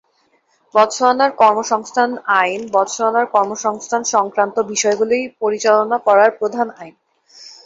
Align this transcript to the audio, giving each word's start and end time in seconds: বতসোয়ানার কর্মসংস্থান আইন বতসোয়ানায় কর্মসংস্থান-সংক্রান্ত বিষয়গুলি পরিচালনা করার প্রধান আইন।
বতসোয়ানার 0.75 1.31
কর্মসংস্থান 1.41 2.09
আইন 2.39 2.61
বতসোয়ানায় 2.71 3.29
কর্মসংস্থান-সংক্রান্ত 3.35 4.55
বিষয়গুলি 4.71 5.19
পরিচালনা 5.41 5.97
করার 6.07 6.29
প্রধান 6.39 6.67
আইন। 6.79 6.95